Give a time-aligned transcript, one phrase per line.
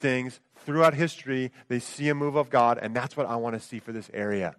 [0.00, 1.52] things throughout history.
[1.68, 4.10] They see a move of God, and that's what I want to see for this
[4.12, 4.54] area.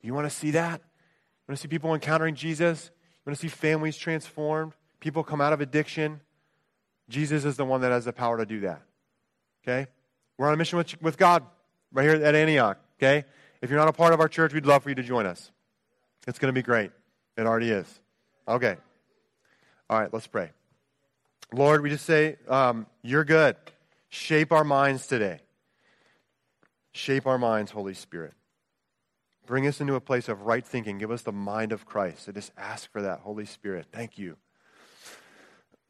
[0.00, 0.80] You want to see that?
[0.80, 2.90] You want to see people encountering Jesus?
[2.92, 4.72] You want to see families transformed?
[5.00, 6.20] People come out of addiction?
[7.08, 8.82] Jesus is the one that has the power to do that.
[9.62, 9.88] Okay?
[10.38, 11.44] We're on a mission with, with God
[11.92, 12.78] right here at Antioch.
[12.98, 13.24] Okay?
[13.60, 15.50] If you're not a part of our church, we'd love for you to join us.
[16.26, 16.90] It's going to be great.
[17.36, 18.00] It already is.
[18.46, 18.76] Okay.
[19.88, 20.50] All right, let's pray.
[21.52, 23.56] Lord, we just say, um, You're good.
[24.12, 25.40] Shape our minds today.
[26.92, 28.34] Shape our minds, Holy Spirit.
[29.46, 30.98] Bring us into a place of right thinking.
[30.98, 32.28] Give us the mind of Christ.
[32.28, 33.86] I just ask for that, Holy Spirit.
[33.90, 34.36] Thank you.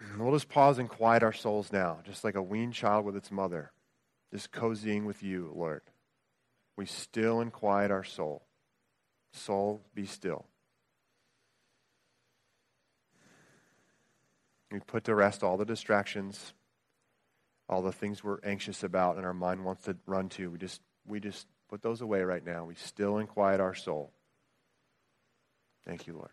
[0.16, 3.32] We'll just pause and quiet our souls now, just like a weaned child with its
[3.32, 3.73] mother,
[4.32, 5.82] just cozying with you, Lord.
[6.77, 8.45] We still and quiet our soul.
[9.32, 10.46] Soul, be still.
[14.70, 16.52] We put to rest all the distractions,
[17.72, 20.50] all the things we're anxious about and our mind wants to run to.
[20.50, 22.66] We just, we just put those away right now.
[22.66, 24.12] We still and quiet our soul.
[25.87, 26.29] Thank you, Lord.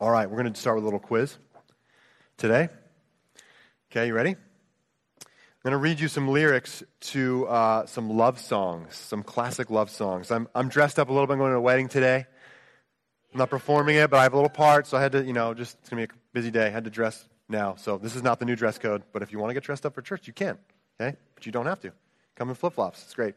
[0.00, 1.38] All right, we're going to start with a little quiz
[2.36, 2.68] today.
[3.90, 4.30] Okay, you ready?
[4.30, 9.90] I'm going to read you some lyrics to uh, some love songs, some classic love
[9.90, 10.30] songs.
[10.30, 11.34] I'm, I'm dressed up a little bit.
[11.34, 12.26] I'm going to a wedding today.
[13.38, 15.32] I'm not performing it, but I have a little part, so I had to, you
[15.32, 16.66] know, just, it's to be a busy day.
[16.66, 17.76] I had to dress now.
[17.76, 19.86] So this is not the new dress code, but if you want to get dressed
[19.86, 20.58] up for church, you can,
[21.00, 21.16] okay?
[21.36, 21.92] But you don't have to.
[22.34, 23.00] Come in flip flops.
[23.04, 23.36] It's great.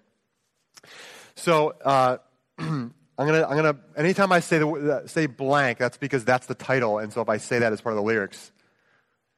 [1.35, 2.17] So, uh,
[2.57, 3.77] I'm gonna, I'm gonna.
[3.95, 7.29] Anytime I say the uh, say blank, that's because that's the title, and so if
[7.29, 8.51] I say that as part of the lyrics,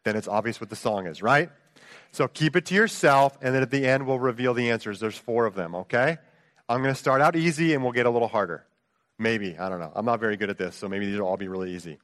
[0.06, 1.50] then it's obvious what the song is, right?
[2.14, 5.02] So keep it to yourself, and then at the end, we'll reveal the answers.
[5.02, 6.20] There's four of them, okay?
[6.70, 8.66] I'm to start out easy, and we'll get a little harder.
[9.24, 9.58] Maybe.
[9.58, 9.92] I don't know.
[9.96, 11.98] I'm not very good at this, so maybe these will all be really easy.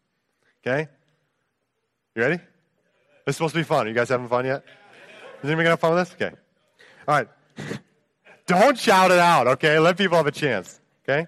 [0.65, 0.87] Okay?
[2.15, 2.39] You ready?
[3.27, 3.85] It's supposed to be fun.
[3.85, 4.63] Are you guys having fun yet?
[5.43, 6.15] Is anybody going to have fun with this?
[6.15, 6.35] Okay.
[7.07, 7.27] All right.
[8.47, 9.77] Don't shout it out, okay?
[9.77, 11.27] Let people have a chance, okay?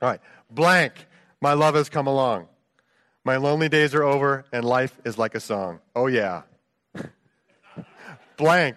[0.00, 0.20] All right.
[0.50, 0.92] Blank.
[1.40, 2.46] My love has come along.
[3.24, 5.80] My lonely days are over, and life is like a song.
[5.96, 6.42] Oh, yeah
[8.40, 8.76] blank.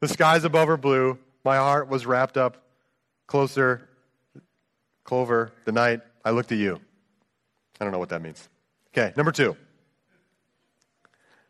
[0.00, 1.18] The skies above are blue.
[1.44, 2.66] My heart was wrapped up
[3.28, 3.85] closer,
[5.06, 6.80] clover, the night I looked at you.
[7.80, 8.48] I don't know what that means.
[8.96, 9.56] Okay, number two.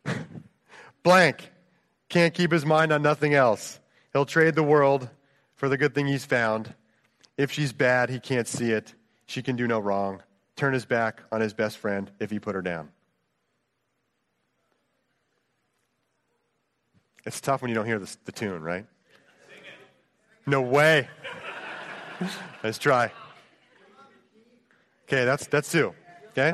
[1.03, 1.51] blank
[2.09, 3.79] can't keep his mind on nothing else.
[4.13, 5.09] He'll trade the world
[5.55, 6.73] for the good thing he's found.
[7.37, 8.93] If she's bad, he can't see it.
[9.25, 10.23] She can do no wrong.
[10.55, 12.89] Turn his back on his best friend if he put her down.
[17.25, 18.85] It's tough when you don't hear the, the tune, right?
[20.45, 21.09] No way.
[22.63, 23.11] Let's try.
[25.07, 25.93] Okay, that's that's two.
[26.31, 26.53] Okay.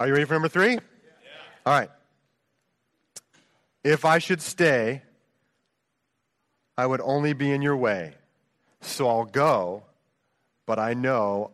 [0.00, 0.72] Are you ready for number three?
[0.72, 0.80] Yeah.
[1.66, 1.90] All right.
[3.84, 5.02] If I should stay,
[6.78, 8.14] I would only be in your way.
[8.80, 9.82] So I'll go,
[10.64, 11.50] but I know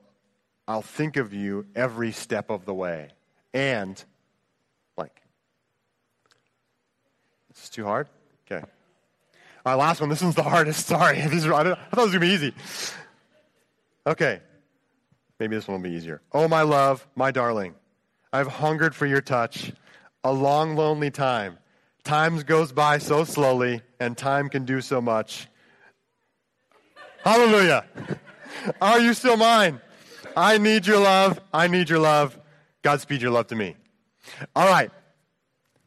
[0.68, 3.08] I'll think of you every step of the way.
[3.52, 4.02] And
[4.96, 5.22] like,
[7.50, 8.08] It's too hard?
[8.46, 8.64] Okay.
[9.66, 10.10] All right, last one.
[10.10, 10.86] This one's the hardest.
[10.86, 11.26] Sorry.
[11.26, 12.54] These are, I, thought it was going to be easy.
[14.06, 14.40] Okay.
[15.40, 16.22] Maybe this one will be easier.
[16.32, 17.74] Oh, my love, my darling,
[18.32, 19.72] I've hungered for your touch
[20.22, 21.58] a long, lonely time.
[22.04, 25.48] Time goes by so slowly, and time can do so much.
[27.22, 27.86] Hallelujah.
[28.80, 29.80] Are you still mine?
[30.36, 31.40] I need your love.
[31.52, 32.38] I need your love.
[32.82, 33.76] Godspeed your love to me.
[34.54, 34.90] All right.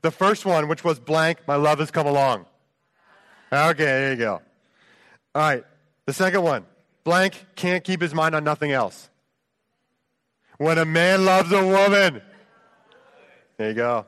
[0.01, 2.45] The first one, which was blank, my love has come along.
[3.51, 4.41] Okay, there you go.
[5.35, 5.63] All right.
[6.05, 6.65] The second one,
[7.07, 9.09] blank can't keep his mind on nothing else.
[10.57, 12.21] When a man loves a woman,
[13.55, 14.05] there you go.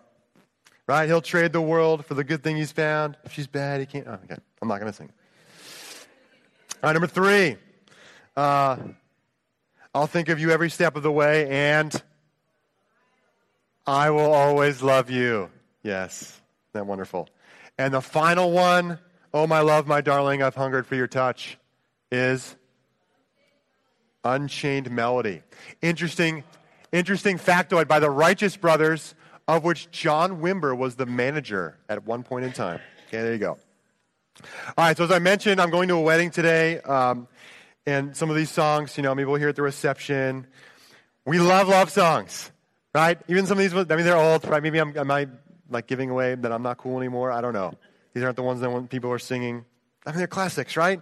[0.86, 1.06] Right?
[1.06, 3.16] He'll trade the world for the good thing he's found.
[3.24, 4.06] If she's bad, he can't.
[4.06, 4.36] Oh, okay.
[4.62, 5.10] I'm not going to sing.
[6.84, 7.56] All right, number three.
[8.36, 8.76] Uh,
[9.96, 12.04] I'll think of you every step of the way, and
[13.88, 15.50] I will always love you.
[15.84, 16.22] Yes.
[16.22, 16.42] Isn't
[16.74, 17.30] that wonderful?
[17.78, 19.00] And the final one,
[19.34, 21.58] oh, my love, my darling, I've hungered for your touch,
[22.12, 22.58] is
[24.24, 25.42] Unchained Melody.
[25.82, 26.44] Interesting,
[26.92, 29.16] interesting factoid by the Righteous Brothers,
[29.48, 32.80] of which John Wimber was the manager at one point in time.
[33.08, 33.58] Okay, there you go.
[34.78, 36.80] All right, so as I mentioned, I'm going to a wedding today.
[36.82, 37.28] Um,
[37.86, 40.46] and some of these songs, you know, maybe we'll hear at the reception.
[41.26, 42.52] We love love songs,
[42.94, 43.18] right?
[43.28, 44.62] Even some of these, I mean, they're old, right?
[44.62, 45.30] Maybe I'm, I might
[45.70, 47.32] like giving away that I'm not cool anymore.
[47.32, 47.74] I don't know.
[48.14, 49.66] These aren't the ones that people are singing.
[50.06, 51.02] I mean, they're classics, right?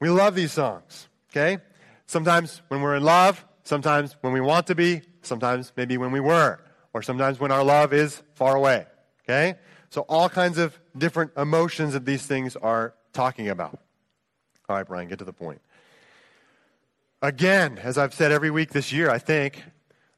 [0.00, 1.58] We love these songs, okay?
[2.06, 6.20] Sometimes when we're in love, sometimes when we want to be, sometimes maybe when we
[6.20, 6.60] were,
[6.92, 8.86] or sometimes when our love is far away.
[9.24, 9.56] Okay?
[9.90, 13.78] So, all kinds of different emotions that these things are talking about.
[14.68, 15.60] All right, Brian, get to the point.
[17.20, 19.62] Again, as I've said every week this year, I think,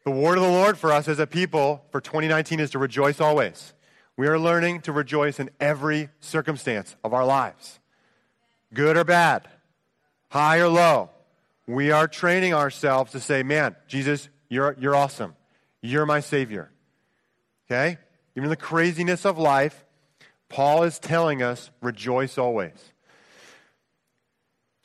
[0.04, 3.20] the word of the Lord for us as a people for 2019 is to rejoice
[3.20, 3.72] always.
[4.16, 7.80] We are learning to rejoice in every circumstance of our lives,
[8.72, 9.48] good or bad,
[10.28, 11.10] high or low.
[11.66, 15.34] We are training ourselves to say, man, Jesus, you're, you're awesome.
[15.80, 16.70] You're my Savior.
[17.66, 17.98] Okay?
[18.36, 19.84] Even in the craziness of life,
[20.48, 22.92] Paul is telling us, rejoice always.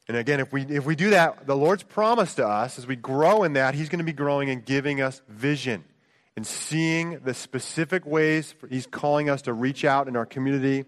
[0.07, 2.95] And again, if we, if we do that, the Lord's promise to us, as we
[2.95, 5.83] grow in that, He's going to be growing and giving us vision
[6.35, 10.85] and seeing the specific ways He's calling us to reach out in our community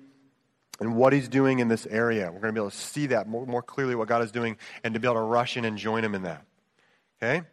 [0.81, 2.25] and what He's doing in this area.
[2.25, 4.57] We're going to be able to see that more, more clearly, what God is doing,
[4.83, 6.43] and to be able to rush in and join Him in that.
[7.21, 7.43] Okay?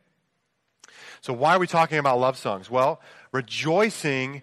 [1.21, 2.71] So, why are we talking about love songs?
[2.71, 4.43] Well, rejoicing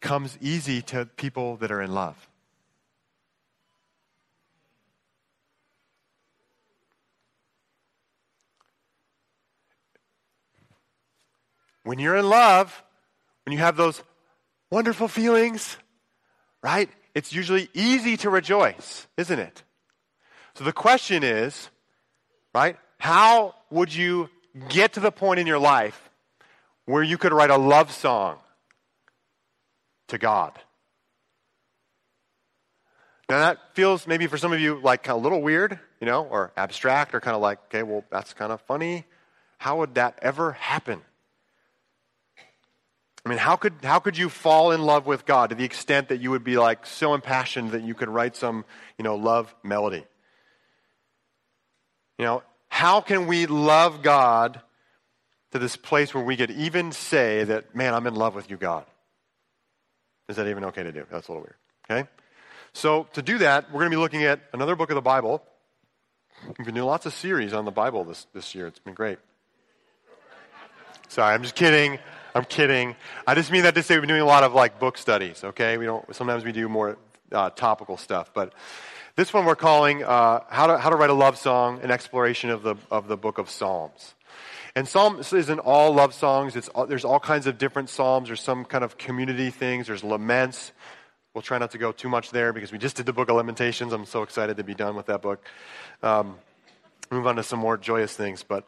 [0.00, 2.28] comes easy to people that are in love.
[11.84, 12.82] When you're in love,
[13.44, 14.02] when you have those
[14.70, 15.76] wonderful feelings,
[16.60, 16.90] right?
[17.16, 19.62] It's usually easy to rejoice, isn't it?
[20.54, 21.70] So the question is,
[22.54, 22.76] right?
[22.98, 24.28] How would you
[24.68, 26.10] get to the point in your life
[26.84, 28.36] where you could write a love song
[30.08, 30.52] to God?
[33.30, 36.52] Now that feels maybe for some of you like a little weird, you know, or
[36.54, 39.06] abstract, or kind of like, okay, well, that's kind of funny.
[39.56, 41.00] How would that ever happen?
[43.26, 46.10] I mean, how could, how could you fall in love with God to the extent
[46.10, 48.64] that you would be like so impassioned that you could write some,
[48.98, 50.04] you know, love melody?
[52.20, 54.60] You know, how can we love God
[55.50, 58.56] to this place where we could even say that, man, I'm in love with you,
[58.56, 58.84] God?
[60.28, 61.04] Is that even okay to do?
[61.10, 61.56] That's a little weird.
[61.90, 62.08] Okay?
[62.74, 65.42] So, to do that, we're going to be looking at another book of the Bible.
[66.46, 68.68] We've been doing lots of series on the Bible this, this year.
[68.68, 69.18] It's been great.
[71.08, 71.98] Sorry, I'm just kidding.
[72.36, 72.96] I'm kidding.
[73.26, 75.42] I just mean that to say we've been doing a lot of like book studies.
[75.42, 76.14] Okay, we don't.
[76.14, 76.98] Sometimes we do more
[77.32, 78.52] uh, topical stuff, but
[79.14, 82.50] this one we're calling uh, how to how to write a love song, an exploration
[82.50, 84.14] of the of the book of Psalms.
[84.74, 86.56] And Psalms isn't all love songs.
[86.56, 88.28] It's there's all kinds of different psalms.
[88.28, 89.86] There's some kind of community things.
[89.86, 90.72] There's laments.
[91.32, 93.36] We'll try not to go too much there because we just did the book of
[93.36, 93.94] Lamentations.
[93.94, 95.42] I'm so excited to be done with that book.
[96.02, 96.36] Um,
[97.10, 98.66] move on to some more joyous things, but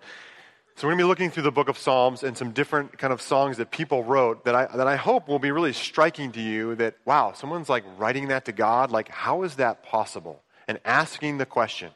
[0.78, 3.12] so we're going to be looking through the book of Psalms and some different kind
[3.12, 6.40] of songs that people wrote that I, that I hope will be really striking to
[6.40, 8.92] you that, wow, someone's like writing that to God.
[8.92, 10.40] Like, how is that possible?
[10.68, 11.90] And asking the question.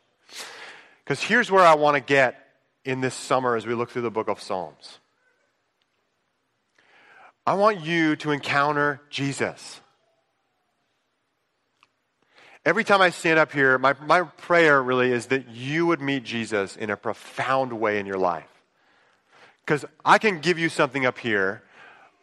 [1.05, 2.45] Because here's where I want to get
[2.85, 4.99] in this summer as we look through the book of Psalms.
[7.47, 9.81] I want you to encounter Jesus.
[12.65, 16.25] Every time I stand up here, my, my prayer really is that you would meet
[16.25, 18.52] Jesus in a profound way in your life.
[19.65, 21.63] Because I can give you something up here,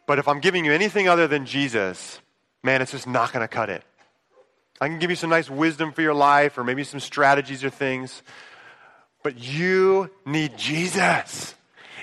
[0.07, 2.19] but if I'm giving you anything other than Jesus,
[2.63, 3.83] man, it's just not going to cut it.
[4.81, 7.69] I can give you some nice wisdom for your life or maybe some strategies or
[7.69, 8.23] things,
[9.23, 11.53] but you need Jesus.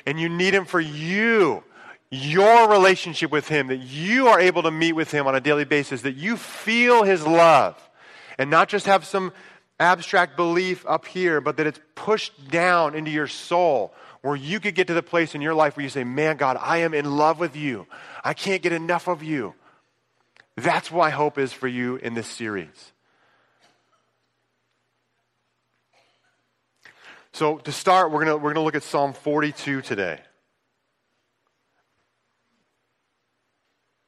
[0.04, 1.64] And you need him for you,
[2.10, 5.64] your relationship with him, that you are able to meet with him on a daily
[5.64, 7.76] basis, that you feel his love,
[8.38, 9.32] and not just have some
[9.80, 13.92] abstract belief up here, but that it's pushed down into your soul
[14.26, 16.58] where you could get to the place in your life where you say, Man, God,
[16.60, 17.86] I am in love with you.
[18.24, 19.54] I can't get enough of you.
[20.56, 22.92] That's why hope is for you in this series.
[27.32, 30.18] So, to start, we're going we're going to look at Psalm 42 today.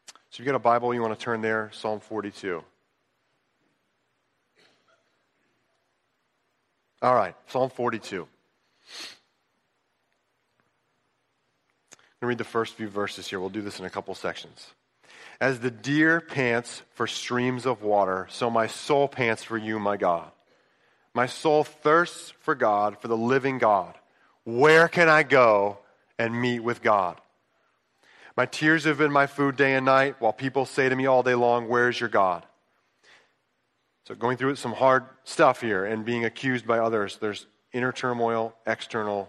[0.08, 2.64] So, if you've got a Bible, you want to turn there, Psalm 42.
[7.02, 8.26] All right, Psalm 42.
[12.00, 13.38] I'm going to read the first few verses here.
[13.38, 14.66] We'll do this in a couple sections.
[15.40, 19.96] As the deer pants for streams of water, so my soul pants for you, my
[19.96, 20.32] God.
[21.14, 23.94] My soul thirsts for God, for the living God.
[24.44, 25.78] Where can I go
[26.18, 27.20] and meet with God?
[28.36, 31.22] My tears have been my food day and night, while people say to me all
[31.22, 32.44] day long, Where's your God?
[34.06, 38.54] So, going through some hard stuff here and being accused by others, there's inner turmoil,
[38.66, 39.28] external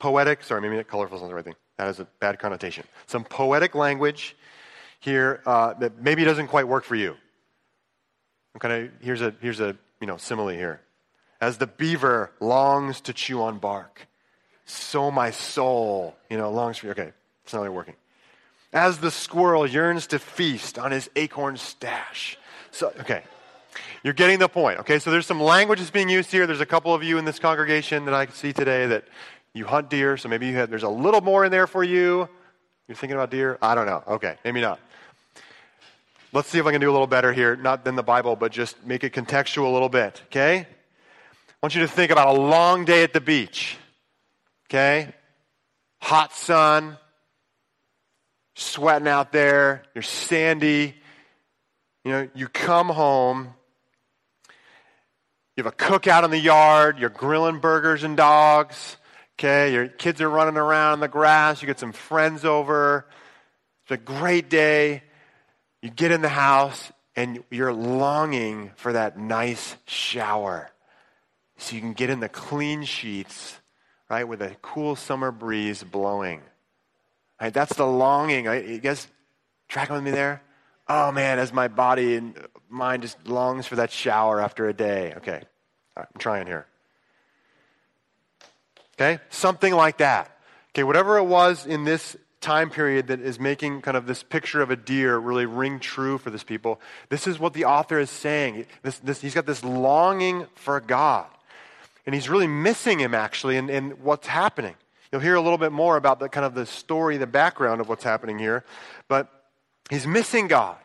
[0.00, 1.54] poetic, sorry, maybe colorful isn't the right thing.
[1.78, 2.84] That has a bad connotation.
[3.06, 4.34] Some poetic language
[4.98, 7.16] here uh, that maybe doesn't quite work for you.
[8.54, 10.80] I'm kind of here's a here's a you know simile here.
[11.40, 14.08] As the beaver longs to chew on bark,
[14.66, 16.92] so my soul you know longs for you.
[16.92, 17.12] Okay,
[17.44, 17.94] it's not really working.
[18.72, 22.36] As the squirrel yearns to feast on his acorn stash.
[22.72, 23.22] So okay.
[24.02, 24.80] You're getting the point.
[24.80, 26.46] Okay, so there's some language that's being used here.
[26.46, 29.04] There's a couple of you in this congregation that I see today that
[29.54, 32.28] you hunt deer, so maybe you have, there's a little more in there for you.
[32.88, 33.58] You're thinking about deer?
[33.60, 34.02] I don't know.
[34.06, 34.80] Okay, maybe not.
[36.32, 38.52] Let's see if I can do a little better here, not than the Bible, but
[38.52, 40.58] just make it contextual a little bit, okay?
[40.58, 40.66] I
[41.62, 43.76] want you to think about a long day at the beach,
[44.68, 45.12] okay?
[46.00, 46.96] Hot sun,
[48.54, 50.94] sweating out there, you're sandy.
[52.04, 53.52] You know, you come home,
[55.54, 58.96] you have a cookout in the yard, you're grilling burgers and dogs,
[59.40, 59.72] okay?
[59.72, 63.06] Your kids are running around in the grass, you get some friends over.
[63.84, 65.02] It's a great day.
[65.80, 70.70] You get in the house and you're longing for that nice shower
[71.56, 73.58] so you can get in the clean sheets,
[74.10, 76.42] right, with a cool summer breeze blowing.
[77.40, 78.44] Right, that's the longing.
[78.44, 79.08] You guys
[79.68, 80.42] tracking with me there?
[80.86, 82.36] Oh man, as my body and
[82.68, 85.14] mind just longs for that shower after a day.
[85.16, 85.42] Okay,
[85.96, 86.66] I'm trying here.
[89.00, 90.30] Okay, something like that.
[90.72, 94.60] Okay, whatever it was in this time period that is making kind of this picture
[94.60, 96.80] of a deer really ring true for this people.
[97.08, 98.66] This is what the author is saying.
[98.82, 101.26] This, this, he's got this longing for God.
[102.04, 104.74] And he's really missing him, actually, in, in what's happening.
[105.10, 107.88] You'll hear a little bit more about the kind of the story, the background of
[107.88, 108.64] what's happening here.
[109.08, 109.28] But
[109.88, 110.76] he's missing God.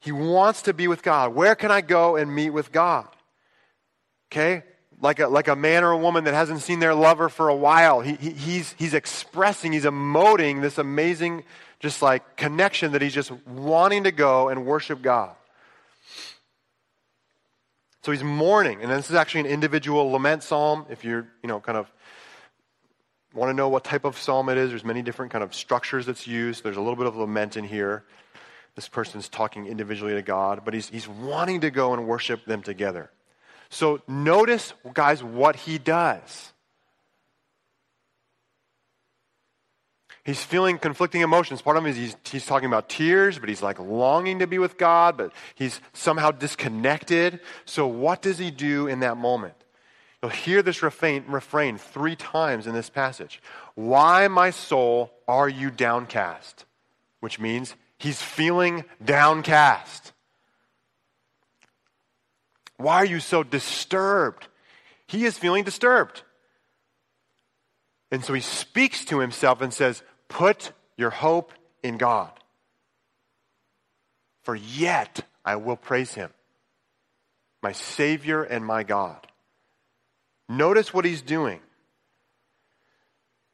[0.00, 1.34] He wants to be with God.
[1.34, 3.06] Where can I go and meet with God?
[4.32, 4.64] Okay?
[5.00, 7.54] Like a, like a man or a woman that hasn't seen their lover for a
[7.54, 8.00] while.
[8.00, 11.44] He, he, he's, he's expressing, he's emoting this amazing,
[11.78, 15.34] just like connection that he's just wanting to go and worship God.
[18.02, 20.86] So he's mourning, and this is actually an individual lament psalm.
[20.88, 21.90] If you're, you know, kind of
[23.34, 26.06] want to know what type of psalm it is, there's many different kind of structures
[26.06, 26.64] that's used.
[26.64, 28.04] There's a little bit of lament in here.
[28.74, 32.62] This person's talking individually to God, but he's, he's wanting to go and worship them
[32.62, 33.10] together.
[33.70, 36.52] So notice, guys, what he does.
[40.24, 41.62] He's feeling conflicting emotions.
[41.62, 44.58] Part of him is he's, he's talking about tears, but he's like longing to be
[44.58, 47.40] with God, but he's somehow disconnected.
[47.64, 49.54] So, what does he do in that moment?
[50.22, 53.40] You'll hear this refrain, refrain three times in this passage.
[53.74, 56.66] Why, my soul, are you downcast?
[57.20, 60.12] Which means he's feeling downcast.
[62.80, 64.48] Why are you so disturbed?
[65.06, 66.22] He is feeling disturbed.
[68.10, 72.30] And so he speaks to himself and says, Put your hope in God.
[74.42, 76.30] For yet I will praise him,
[77.62, 79.26] my Savior and my God.
[80.48, 81.60] Notice what he's doing.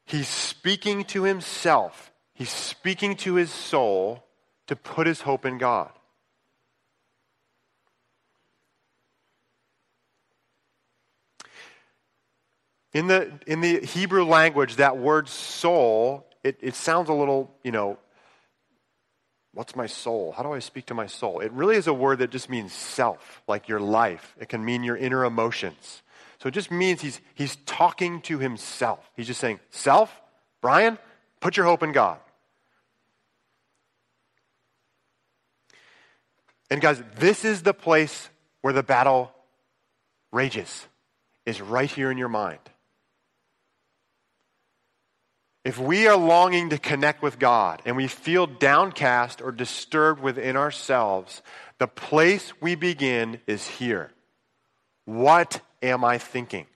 [0.05, 4.23] He's speaking to himself, he's speaking to his soul
[4.69, 5.91] to put his hope in God.
[12.97, 17.71] In the, in the Hebrew language, that word soul, it, it sounds a little, you
[17.71, 17.99] know,
[19.53, 20.33] what's my soul?
[20.35, 21.41] How do I speak to my soul?
[21.41, 24.35] It really is a word that just means self, like your life.
[24.41, 26.03] It can mean your inner emotions.
[26.39, 29.11] So it just means he's, he's talking to himself.
[29.15, 30.23] He's just saying, Self,
[30.63, 30.97] Brian,
[31.41, 32.17] put your hope in God.
[36.71, 38.31] And guys, this is the place
[38.63, 39.33] where the battle
[40.33, 40.87] rages,
[41.45, 42.59] is right here in your mind.
[45.67, 50.57] If we are longing to connect with God and we feel downcast or disturbed within
[50.57, 51.43] ourselves,
[51.79, 54.13] the place we begin is here.
[55.07, 56.67] What am I thinking?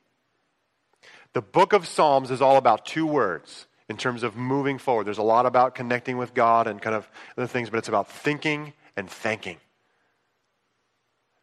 [1.35, 5.07] The book of Psalms is all about two words in terms of moving forward.
[5.07, 8.11] There's a lot about connecting with God and kind of other things, but it's about
[8.11, 9.59] thinking and thanking.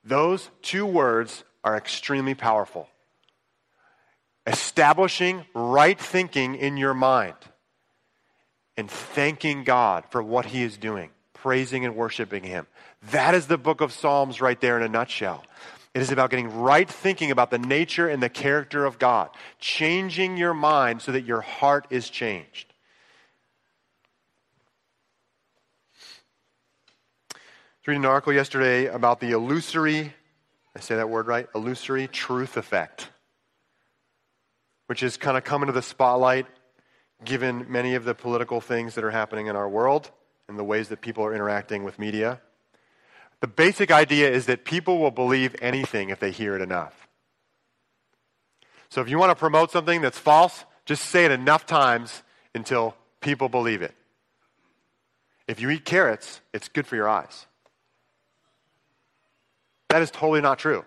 [0.03, 2.89] Those two words are extremely powerful
[4.47, 7.35] establishing right thinking in your mind
[8.77, 12.65] and thanking God for what He is doing, praising and worshiping Him.
[13.11, 15.43] That is the book of Psalms right there in a nutshell.
[15.93, 20.37] It is about getting right thinking about the nature and the character of God, changing
[20.37, 22.73] your mind so that your heart is changed.
[27.33, 27.39] I
[27.81, 30.13] was reading an article yesterday about the illusory,
[30.75, 33.09] I say that word right, illusory truth effect
[34.87, 36.47] which is kind of coming to the spotlight
[37.23, 40.11] given many of the political things that are happening in our world
[40.47, 42.41] and the ways that people are interacting with media.
[43.39, 47.07] The basic idea is that people will believe anything if they hear it enough.
[48.89, 52.23] So if you want to promote something that's false, just say it enough times
[52.55, 53.93] until people believe it.
[55.47, 57.45] If you eat carrots, it's good for your eyes.
[59.89, 60.85] That is totally not true.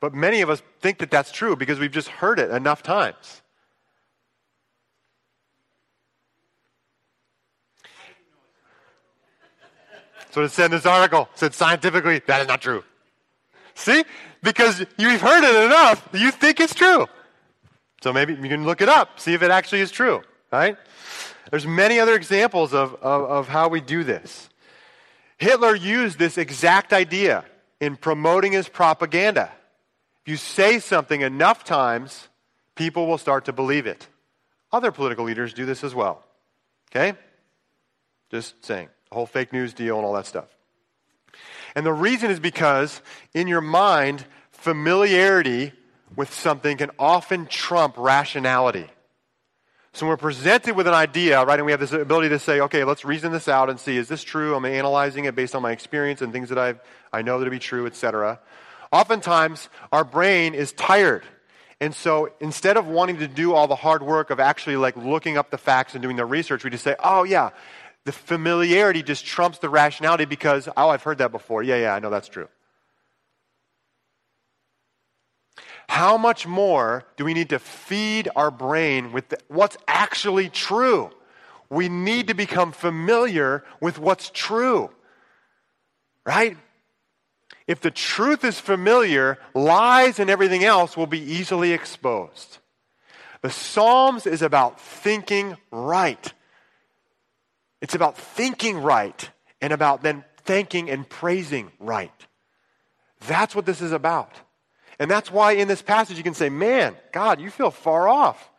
[0.00, 3.42] But many of us think that that's true because we've just heard it enough times.
[10.30, 11.30] So it said in this article.
[11.34, 12.84] Said scientifically, that is not true.
[13.74, 14.04] See?
[14.42, 17.06] Because you've heard it enough, you think it's true.
[18.02, 20.22] So maybe you can look it up, see if it actually is true,
[20.52, 20.76] right?
[21.50, 24.50] There's many other examples of, of, of how we do this.
[25.38, 27.44] Hitler used this exact idea
[27.80, 29.50] in promoting his propaganda.
[30.26, 32.28] You say something enough times,
[32.74, 34.08] people will start to believe it.
[34.72, 36.24] Other political leaders do this as well.
[36.90, 37.16] Okay?
[38.30, 38.88] Just saying.
[39.08, 40.48] The whole fake news deal and all that stuff.
[41.76, 43.00] And the reason is because
[43.34, 45.72] in your mind, familiarity
[46.16, 48.88] with something can often trump rationality.
[49.92, 52.60] So when we're presented with an idea, right, and we have this ability to say,
[52.60, 54.54] okay, let's reason this out and see, is this true?
[54.54, 56.74] I'm analyzing it based on my experience and things that i
[57.12, 58.40] I know to be true, etc.
[58.92, 61.24] Oftentimes, our brain is tired.
[61.80, 65.36] And so instead of wanting to do all the hard work of actually like looking
[65.36, 67.50] up the facts and doing the research, we just say, oh yeah,
[68.04, 71.62] the familiarity just trumps the rationality because, oh, I've heard that before.
[71.62, 72.48] Yeah, yeah, I know that's true.
[75.88, 81.10] How much more do we need to feed our brain with the, what's actually true?
[81.68, 84.90] We need to become familiar with what's true.
[86.24, 86.56] Right?
[87.66, 92.58] If the truth is familiar, lies and everything else will be easily exposed.
[93.42, 96.32] The Psalms is about thinking right.
[97.80, 102.12] It's about thinking right and about then thanking and praising right.
[103.26, 104.30] That's what this is about.
[104.98, 108.50] And that's why in this passage you can say, Man, God, you feel far off.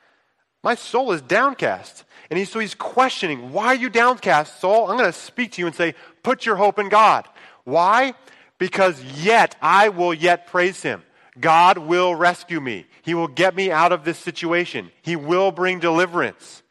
[0.63, 2.03] My soul is downcast.
[2.29, 4.89] And he's, so he's questioning, Why are you downcast, soul?
[4.89, 7.27] I'm going to speak to you and say, Put your hope in God.
[7.63, 8.13] Why?
[8.57, 11.03] Because yet I will yet praise him.
[11.39, 12.85] God will rescue me.
[13.03, 14.91] He will get me out of this situation.
[15.01, 16.63] He will bring deliverance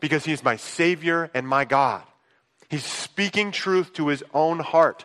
[0.00, 2.02] because he's my Savior and my God.
[2.68, 5.04] He's speaking truth to his own heart.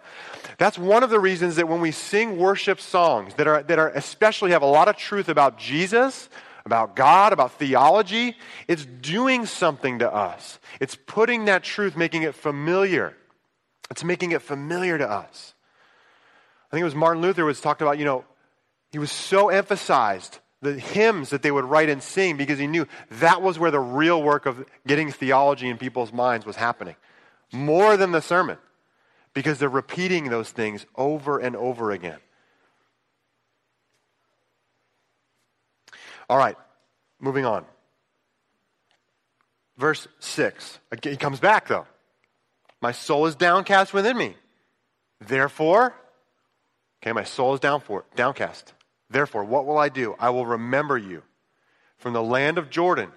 [0.58, 3.90] That's one of the reasons that when we sing worship songs that are, that are
[3.90, 6.30] especially have a lot of truth about Jesus,
[6.66, 8.36] about God, about theology,
[8.68, 10.60] it's doing something to us.
[10.80, 13.16] It's putting that truth, making it familiar.
[13.90, 15.53] It's making it familiar to us.
[16.74, 18.26] I think it was Martin Luther was talked about, you know,
[18.92, 22.88] he was so emphasized the hymns that they would write and sing because he knew
[23.12, 26.96] that was where the real work of getting theology in people's minds was happening.
[27.52, 28.58] More than the sermon
[29.36, 32.18] because they're repeating those things over and over again.
[36.28, 36.58] All right,
[37.20, 37.66] moving on.
[39.78, 40.80] Verse 6.
[41.04, 41.86] He comes back, though.
[42.82, 44.38] My soul is downcast within me.
[45.22, 45.94] Therefore,
[47.04, 48.74] okay, my soul is down for, downcast.
[49.10, 50.16] Therefore, what will I do?
[50.20, 51.22] I will remember you
[51.98, 53.12] from the land of Jordan,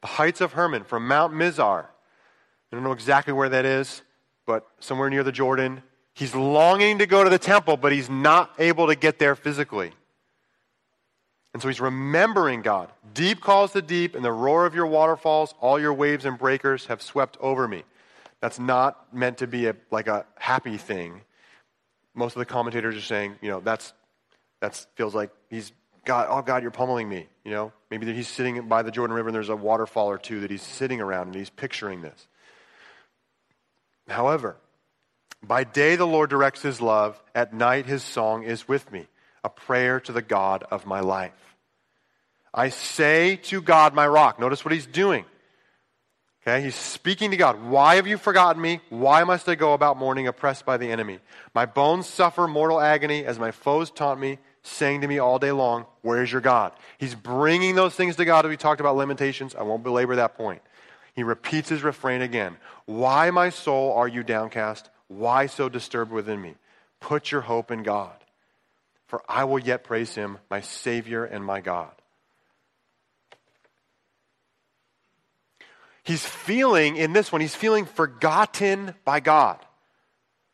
[0.00, 1.84] the heights of Hermon, from Mount Mizar.
[1.84, 4.02] I don't know exactly where that is
[4.46, 5.82] but somewhere near the Jordan.
[6.14, 9.92] He's longing to go to the temple, but he's not able to get there physically.
[11.52, 12.90] And so he's remembering God.
[13.12, 16.86] Deep calls to deep, and the roar of your waterfalls, all your waves and breakers
[16.86, 17.84] have swept over me.
[18.40, 21.22] That's not meant to be a, like a happy thing.
[22.14, 23.92] Most of the commentators are saying, you know, that's
[24.60, 25.72] that feels like he's
[26.04, 26.28] God.
[26.30, 27.26] Oh God, you're pummeling me.
[27.44, 30.40] You know, maybe he's sitting by the Jordan River and there's a waterfall or two
[30.40, 32.28] that he's sitting around and he's picturing this.
[34.08, 34.56] However,
[35.42, 39.06] by day the Lord directs his love, at night his song is with me,
[39.42, 41.32] a prayer to the God of my life.
[42.52, 44.38] I say to God, my rock.
[44.38, 45.24] Notice what he's doing.
[46.46, 47.62] Okay, he's speaking to God.
[47.62, 48.82] Why have you forgotten me?
[48.90, 51.20] Why must I go about mourning, oppressed by the enemy?
[51.54, 55.52] My bones suffer mortal agony as my foes taunt me, saying to me all day
[55.52, 56.72] long, Where's your God?
[56.98, 59.54] He's bringing those things to God we talked about Lamentations.
[59.54, 60.60] I won't belabor that point.
[61.14, 64.90] He repeats his refrain again Why, my soul, are you downcast?
[65.08, 66.56] Why so disturbed within me?
[67.00, 68.16] Put your hope in God,
[69.06, 71.92] for I will yet praise him, my Savior and my God.
[76.04, 79.58] He's feeling, in this one, he's feeling forgotten by God.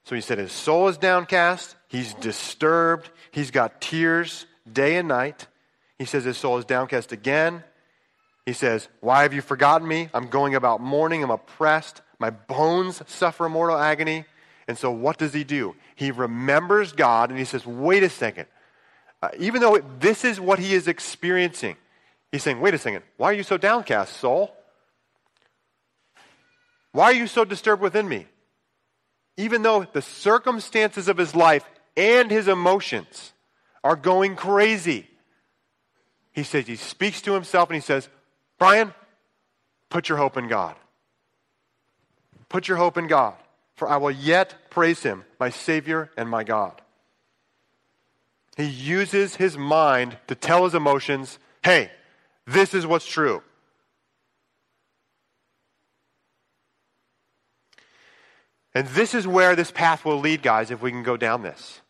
[0.04, 5.46] So he said his soul is downcast, he's disturbed, he's got tears day and night.
[5.98, 7.64] He says his soul is downcast again.
[8.46, 10.08] He says, Why have you forgotten me?
[10.14, 14.24] I'm going about mourning, I'm oppressed, my bones suffer mortal agony.
[14.68, 15.74] And so what does he do?
[15.96, 18.46] He remembers God and he says, Wait a second.
[19.22, 21.76] Uh, even though this is what he is experiencing,
[22.30, 24.56] he's saying, Wait a second, why are you so downcast, soul?
[26.92, 28.26] Why are you so disturbed within me?
[29.36, 31.64] Even though the circumstances of his life
[31.96, 33.32] and his emotions
[33.82, 35.06] are going crazy,
[36.32, 38.08] he says, he speaks to himself and he says,
[38.58, 38.92] Brian,
[39.88, 40.76] put your hope in God.
[42.48, 43.34] Put your hope in God,
[43.76, 46.80] for I will yet praise him, my Savior and my God.
[48.56, 51.90] He uses his mind to tell his emotions, hey,
[52.46, 53.42] this is what's true.
[58.74, 61.80] And this is where this path will lead, guys, if we can go down this.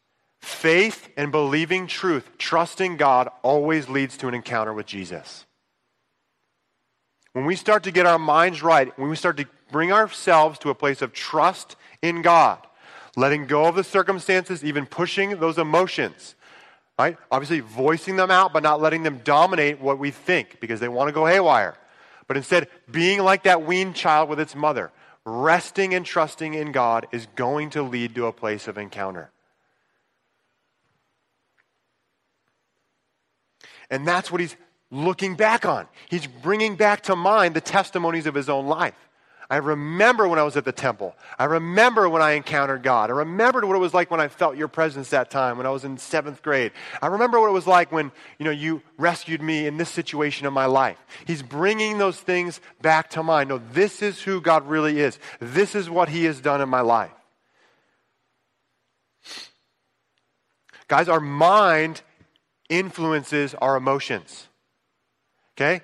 [0.41, 5.45] Faith and believing truth, trusting God, always leads to an encounter with Jesus.
[7.33, 10.71] When we start to get our minds right, when we start to bring ourselves to
[10.71, 12.67] a place of trust in God,
[13.17, 16.35] letting go of the circumstances, even pushing those emotions,
[16.99, 17.17] right?
[17.31, 21.09] Obviously, voicing them out, but not letting them dominate what we think because they want
[21.09, 21.77] to go haywire.
[22.27, 24.91] But instead, being like that weaned child with its mother,
[25.25, 29.31] resting and trusting in God is going to lead to a place of encounter.
[33.91, 34.57] And that's what he's
[34.91, 35.87] looking back on.
[36.09, 38.95] He's bringing back to mind the testimonies of his own life.
[39.51, 41.17] I remember when I was at the temple.
[41.37, 43.11] I remember when I encountered God.
[43.11, 45.71] I remembered what it was like when I felt your presence that time when I
[45.71, 46.71] was in seventh grade.
[47.03, 50.47] I remember what it was like when you know you rescued me in this situation
[50.47, 50.99] of my life.
[51.27, 53.49] He's bringing those things back to mind.
[53.49, 55.19] No, this is who God really is.
[55.41, 57.11] This is what He has done in my life.
[60.87, 62.03] Guys, our mind
[62.69, 64.47] influences our emotions.
[65.57, 65.83] Okay?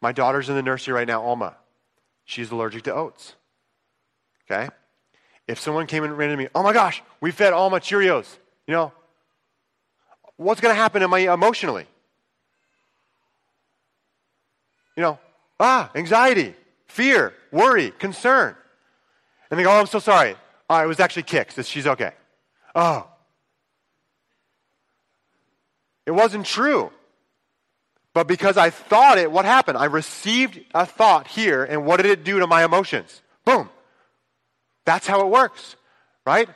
[0.00, 1.56] My daughter's in the nursery right now, Alma.
[2.30, 3.34] She's allergic to oats.
[4.48, 4.68] Okay?
[5.48, 8.36] If someone came and ran into me, oh my gosh, we fed all my Cheerios.
[8.68, 8.92] You know,
[10.36, 11.88] what's going to happen to me emotionally?
[14.96, 15.18] You know,
[15.58, 16.54] ah, anxiety,
[16.86, 18.54] fear, worry, concern.
[19.50, 20.36] And they go, oh, I'm so sorry.
[20.68, 21.66] Oh, was actually Kix.
[21.66, 22.12] She's okay.
[22.76, 23.08] Oh.
[26.06, 26.92] It wasn't true.
[28.12, 29.78] But because I thought it, what happened?
[29.78, 33.22] I received a thought here, and what did it do to my emotions?
[33.44, 33.68] Boom.
[34.84, 35.76] That's how it works,
[36.26, 36.48] right?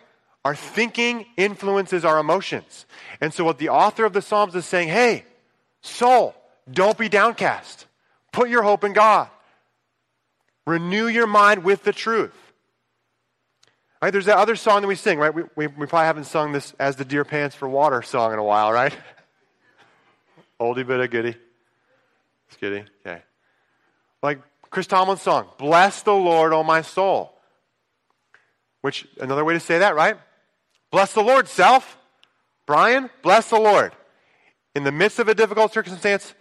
[0.44, 2.86] Our thinking influences our emotions.
[3.20, 5.24] And so, what the author of the Psalms is saying hey,
[5.80, 6.34] soul,
[6.70, 7.86] don't be downcast.
[8.32, 9.28] Put your hope in God.
[10.66, 12.34] Renew your mind with the truth.
[14.02, 14.10] Right?
[14.10, 15.32] There's that other song that we sing, right?
[15.32, 18.38] We, we, we probably haven't sung this as the Deer Pants for Water song in
[18.38, 18.94] a while, right?
[20.64, 21.36] Oldie but a goodie.
[22.48, 22.86] Just kidding.
[23.06, 23.22] Okay.
[24.22, 27.32] Like Chris Tomlin's song, Bless the Lord, O my soul.
[28.80, 30.16] Which, another way to say that, right?
[30.90, 31.98] Bless the Lord, self.
[32.66, 33.92] Brian, bless the Lord.
[34.74, 36.34] In the midst of a difficult circumstance,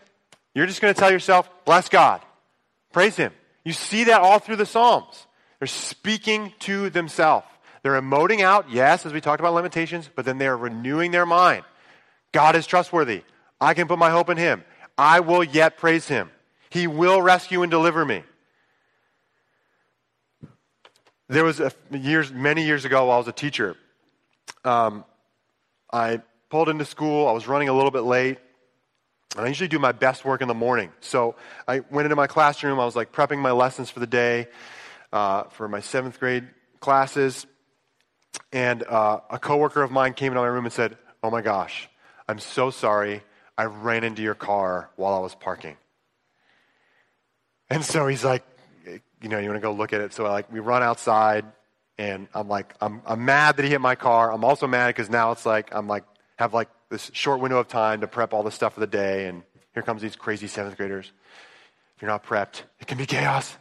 [0.56, 2.22] you're just going to tell yourself, bless God.
[2.92, 3.34] Praise Him.
[3.66, 5.28] You see that all through the Psalms.
[5.60, 7.48] They're speaking to themselves.
[7.82, 11.64] They're emoting out, yes, as we talked about Lamentations, but then they're renewing their mind.
[12.32, 13.24] God is trustworthy.
[13.64, 14.64] I can put my hope in Him.
[14.98, 16.30] I will yet praise him.
[16.70, 18.24] He will rescue and deliver me.
[21.28, 23.76] There was a, years, many years ago while I was a teacher.
[24.64, 25.04] Um,
[25.92, 27.28] I pulled into school.
[27.28, 28.38] I was running a little bit late.
[29.36, 30.92] And I usually do my best work in the morning.
[31.00, 31.36] So
[31.68, 32.80] I went into my classroom.
[32.80, 34.48] I was like prepping my lessons for the day
[35.12, 36.48] uh, for my seventh grade
[36.80, 37.48] classes.
[38.52, 41.90] And uh, a coworker of mine came into my room and said, Oh my gosh,
[42.28, 43.24] I'm so sorry.
[43.58, 45.78] I ran into your car while I was parking.
[47.70, 48.44] And so he's like,
[49.22, 50.14] you know, you want to go look at it?
[50.14, 51.46] So like, we run outside,
[51.98, 54.32] and I'm like, I'm, I'm mad that he hit my car.
[54.32, 56.04] I'm also mad because now it's like, I'm like,
[56.38, 59.28] have like this short window of time to prep all the stuff for the day,
[59.28, 61.12] and here comes these crazy seventh graders.
[61.96, 63.56] If you're not prepped, it can be chaos.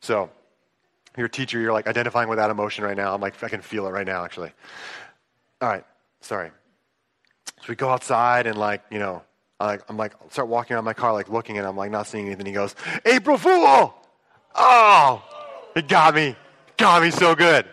[0.00, 0.30] So,
[1.16, 3.14] your teacher, you're like identifying with that emotion right now.
[3.14, 4.52] I'm like, I can feel it right now, actually.
[5.60, 5.84] All right,
[6.20, 6.50] sorry.
[7.60, 9.22] So we go outside and like, you know,
[9.58, 12.26] I, I'm like, start walking around my car, like looking at him, like not seeing
[12.26, 12.46] anything.
[12.46, 13.94] He goes, April Fool!
[14.54, 15.22] Oh,
[15.74, 16.36] it got me.
[16.76, 17.66] Got me so good.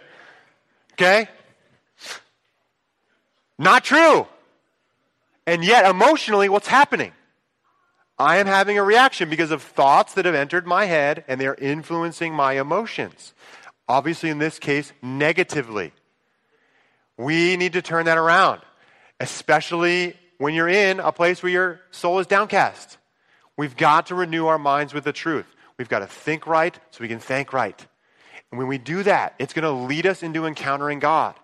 [0.93, 1.27] Okay?
[3.57, 4.27] Not true.
[5.45, 7.11] And yet, emotionally, what's happening?
[8.17, 11.55] I am having a reaction because of thoughts that have entered my head and they're
[11.55, 13.33] influencing my emotions.
[13.87, 15.91] Obviously, in this case, negatively.
[17.17, 18.61] We need to turn that around,
[19.19, 22.97] especially when you're in a place where your soul is downcast.
[23.57, 25.45] We've got to renew our minds with the truth.
[25.77, 27.85] We've got to think right so we can thank right.
[28.51, 31.35] And when we do that, it's going to lead us into encountering God.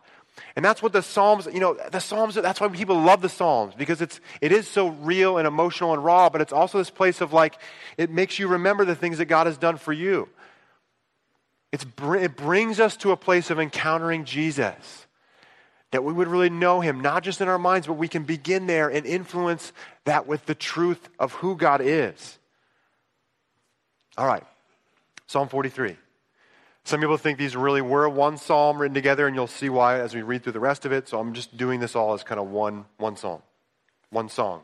[0.56, 3.74] And that's what the Psalms, you know, the Psalms, that's why people love the Psalms,
[3.76, 7.22] because it's, it is so real and emotional and raw, but it's also this place
[7.22, 7.60] of like,
[7.98, 10.30] it makes you remember the things that God has done for you.
[11.72, 15.08] It's, it brings us to a place of encountering Jesus
[15.92, 18.68] that we would really know him, not just in our minds, but we can begin
[18.68, 19.74] there and influence
[20.06, 22.38] that with the truth of who God is.
[24.18, 24.44] All right,
[25.28, 25.96] Psalm 43.
[26.84, 30.16] Some people think these really were one psalm written together, and you'll see why as
[30.16, 31.08] we read through the rest of it.
[31.08, 33.42] So I'm just doing this all as kind of one, one psalm,
[34.10, 34.64] one song.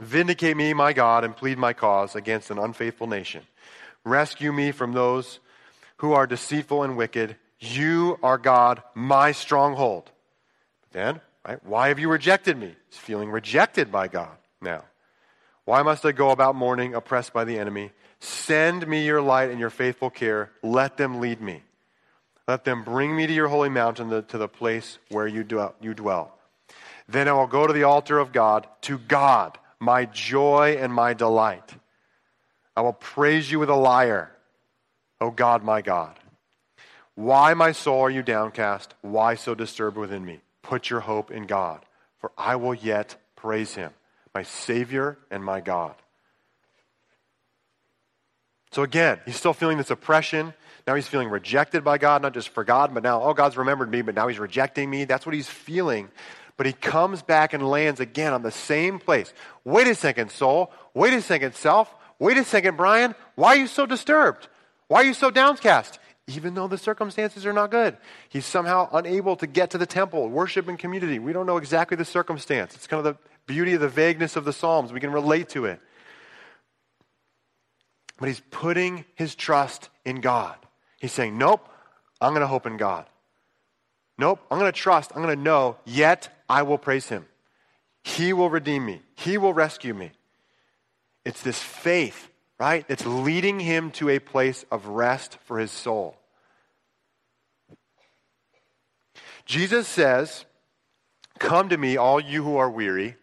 [0.00, 3.42] Vindicate me, my God, and plead my cause against an unfaithful nation.
[4.04, 5.40] Rescue me from those
[5.98, 10.10] who are deceitful and wicked you are God, my stronghold.
[10.82, 12.74] But then, right, why have you rejected me?
[12.90, 14.84] He's feeling rejected by God now.
[15.64, 17.92] Why must I go about mourning, oppressed by the enemy?
[18.20, 20.50] Send me your light and your faithful care.
[20.62, 21.62] Let them lead me.
[22.46, 26.38] Let them bring me to your holy mountain, to the place where you dwell.
[27.08, 31.14] Then I will go to the altar of God, to God, my joy and my
[31.14, 31.74] delight.
[32.76, 34.30] I will praise you with a lyre,
[35.20, 36.18] O God, my God.
[37.14, 38.94] Why, my soul, are you downcast?
[39.02, 40.40] Why so disturbed within me?
[40.62, 41.84] Put your hope in God,
[42.18, 43.92] for I will yet praise him,
[44.34, 45.94] my Savior and my God.
[48.72, 50.52] So again, he's still feeling this oppression.
[50.86, 54.02] Now he's feeling rejected by God, not just forgotten, but now, oh, God's remembered me,
[54.02, 55.04] but now he's rejecting me.
[55.04, 56.08] That's what he's feeling.
[56.56, 59.32] But he comes back and lands again on the same place.
[59.64, 60.72] Wait a second, soul.
[60.92, 61.94] Wait a second, self.
[62.18, 63.14] Wait a second, Brian.
[63.36, 64.48] Why are you so disturbed?
[64.88, 65.98] Why are you so downcast?
[66.26, 67.96] Even though the circumstances are not good.
[68.28, 71.18] He's somehow unable to get to the temple, worship in community.
[71.18, 72.74] We don't know exactly the circumstance.
[72.74, 74.92] It's kind of the beauty of the vagueness of the Psalms.
[74.92, 75.80] We can relate to it.
[78.18, 80.56] But he's putting his trust in God.
[81.00, 81.68] He's saying, Nope,
[82.20, 83.06] I'm going to hope in God.
[84.16, 87.26] Nope, I'm going to trust, I'm going to know, yet I will praise him.
[88.04, 90.12] He will redeem me, he will rescue me.
[91.24, 92.86] It's this faith right?
[92.88, 96.16] That's leading him to a place of rest for his soul.
[99.44, 100.44] Jesus says,
[101.38, 103.16] Come to me, all you who are weary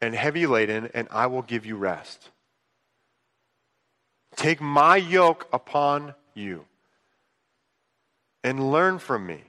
[0.00, 2.30] and heavy laden, and I will give you rest.
[4.36, 6.66] Take my yoke upon you
[8.44, 9.42] and learn from me.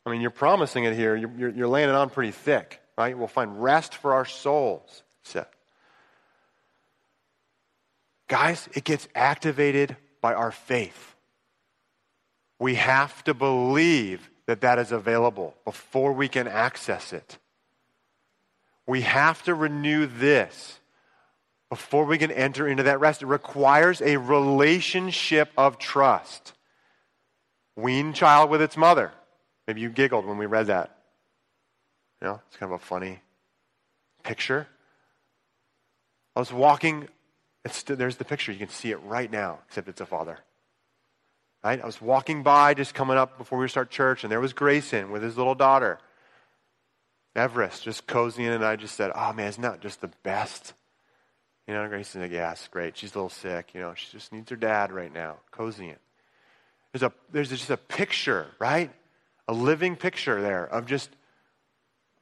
[0.06, 1.16] I mean, you're promising it here.
[1.16, 3.18] You're, you're, you're laying it on pretty thick, right?
[3.18, 5.46] We'll find rest for our souls, said.
[8.28, 11.16] Guys, it gets activated by our faith.
[12.60, 17.38] We have to believe that that is available before we can access it.
[18.86, 20.79] We have to renew this
[21.70, 23.22] before we can enter into that rest.
[23.22, 26.54] It requires a relationship of trust.
[27.76, 29.14] Wean child with its mother.
[29.68, 30.98] Maybe you giggled when we read that.
[32.22, 33.22] You know, it's kind of a funny
[34.24, 34.68] picture.
[36.36, 37.08] I was walking,
[37.86, 38.52] there's the picture.
[38.52, 40.40] You can see it right now, except it's a father.
[41.64, 41.82] Right?
[41.82, 45.12] I was walking by just coming up before we start church, and there was Grayson
[45.12, 46.00] with his little daughter,
[47.36, 50.74] Everest, just cozying, and I just said, Oh man, isn't that just the best?
[51.70, 52.98] You know, Grace's like, yeah, it's great.
[52.98, 53.76] She's a little sick.
[53.76, 55.92] You know, she just needs her dad right now, cozying.
[55.92, 56.02] it.
[56.92, 58.90] There's, a, there's just a picture, right?
[59.48, 61.12] A living picture there of just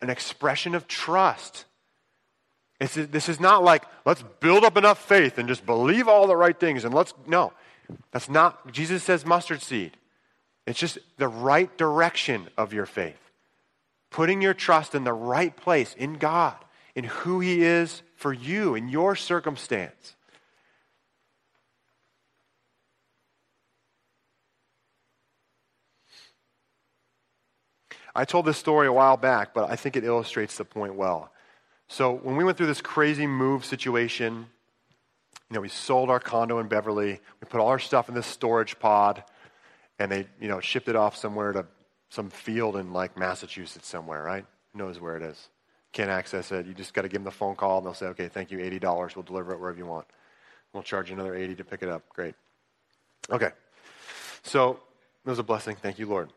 [0.02, 1.64] an expression of trust.
[2.82, 6.36] It's, this is not like, let's build up enough faith and just believe all the
[6.36, 7.54] right things and let's, no.
[8.12, 9.96] That's not, Jesus says mustard seed.
[10.66, 13.32] It's just the right direction of your faith.
[14.10, 16.58] Putting your trust in the right place, in God,
[16.96, 20.16] in who He is for you, in your circumstance.
[28.14, 31.32] I told this story a while back, but I think it illustrates the point well.
[31.88, 34.48] So, when we went through this crazy move situation,
[35.50, 38.26] you know, we sold our condo in Beverly, we put all our stuff in this
[38.26, 39.24] storage pod,
[40.00, 41.68] and they, you know, shipped it off somewhere to
[42.10, 44.46] some field in like Massachusetts somewhere, right?
[44.74, 45.50] Who knows where it is?
[45.98, 48.06] Can't access it, you just got to give them the phone call, and they'll say,
[48.08, 49.16] okay, thank you, $80.
[49.16, 50.06] We'll deliver it wherever you want.
[50.72, 52.08] We'll charge you another 80 to pick it up.
[52.10, 52.36] Great.
[53.32, 53.50] Okay.
[54.44, 54.80] So,
[55.26, 55.76] it was a blessing.
[55.76, 56.30] Thank you, Lord.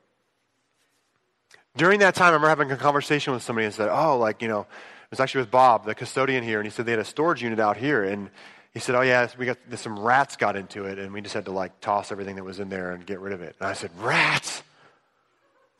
[1.76, 4.48] During that time, I remember having a conversation with somebody and said, Oh, like, you
[4.48, 7.04] know, it was actually with Bob, the custodian here, and he said they had a
[7.04, 8.02] storage unit out here.
[8.02, 8.30] And
[8.72, 11.44] he said, Oh, yeah, we got some rats got into it, and we just had
[11.44, 13.56] to like toss everything that was in there and get rid of it.
[13.60, 14.62] And I said, Rats?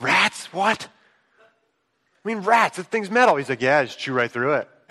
[0.01, 0.53] Rats?
[0.53, 0.87] What?
[2.25, 3.37] I mean, rats, this thing's metal.
[3.37, 4.69] He's like, Yeah, just chew right through it.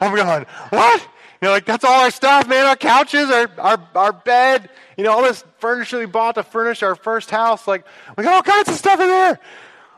[0.00, 1.08] I'm going, What?
[1.40, 2.66] You know, like that's all our stuff, man.
[2.66, 6.82] Our couches, our, our, our bed, you know, all this furniture we bought to furnish
[6.82, 7.68] our first house.
[7.68, 9.38] Like, we got all kinds of stuff in there.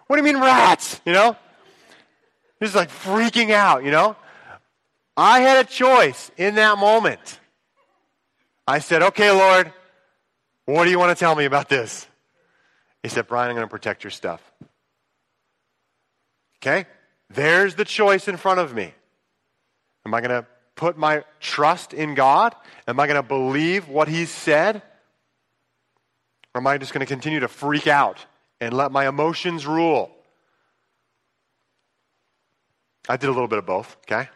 [0.06, 1.00] What do you mean rats?
[1.06, 1.36] You know?
[2.62, 4.16] Just like freaking out, you know?
[5.16, 7.40] I had a choice in that moment.
[8.66, 9.72] I said, okay, Lord,
[10.66, 12.06] what do you want to tell me about this?
[13.02, 14.42] He said, Brian, I'm going to protect your stuff.
[16.62, 16.86] Okay?
[17.28, 18.92] There's the choice in front of me.
[20.04, 22.54] Am I going to put my trust in God?
[22.88, 24.82] Am I going to believe what He said?
[26.54, 28.24] Or am I just going to continue to freak out
[28.60, 30.10] and let my emotions rule?
[33.08, 34.28] I did a little bit of both, okay?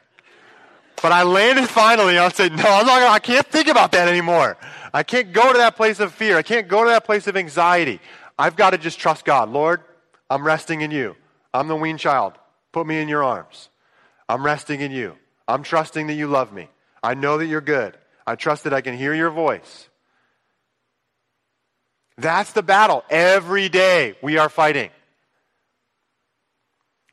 [1.03, 4.09] But I landed finally I said, no, I'm not gonna, I can't think about that
[4.09, 4.57] anymore.
[4.93, 6.39] I can't go to that place of fear.
[6.39, 8.01] I can't go to that place of anxiety.
[8.39, 9.51] I've got to just trust God.
[9.51, 9.83] Lord,
[10.31, 11.15] I'm resting in you.
[11.55, 12.35] I'm the weaned child.
[12.73, 13.71] Put me in your arms.
[14.29, 15.17] I'm resting in you.
[15.47, 16.69] I'm trusting that you love me.
[17.03, 17.97] I know that you're good.
[18.27, 19.89] I trust that I can hear your voice.
[22.19, 23.05] That's the battle.
[23.09, 24.91] Every day we are fighting.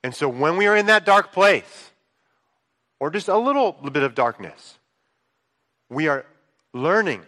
[0.03, 1.91] And so when we are in that dark place,
[2.99, 4.79] or just a little bit of darkness,
[5.89, 6.25] we are
[6.73, 7.23] learning.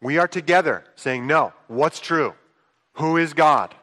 [0.00, 2.34] We are together saying, No, what's true?
[2.94, 3.74] Who is God?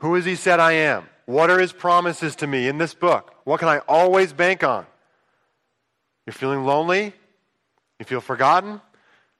[0.00, 1.06] Who has He said I am?
[1.26, 3.32] What are his promises to me in this book?
[3.44, 4.84] What can I always bank on?
[6.26, 7.12] You're feeling lonely?
[8.00, 8.80] You feel forgotten?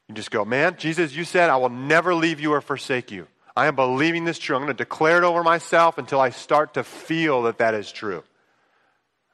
[0.08, 3.26] You just go, man, Jesus, you said, I will never leave you or forsake you.
[3.56, 4.54] I am believing this true.
[4.54, 7.90] I'm going to declare it over myself until I start to feel that that is
[7.90, 8.22] true.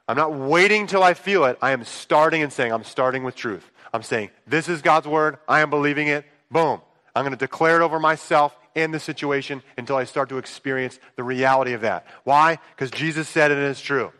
[0.07, 1.59] I'm not waiting till I feel it.
[1.61, 3.69] I am starting and saying, I'm starting with truth.
[3.93, 5.37] I'm saying, this is God's word.
[5.47, 6.25] I am believing it.
[6.49, 6.81] Boom.
[7.15, 10.99] I'm going to declare it over myself and the situation until I start to experience
[11.15, 12.05] the reality of that.
[12.23, 12.59] Why?
[12.75, 14.13] Because Jesus said it and it's true.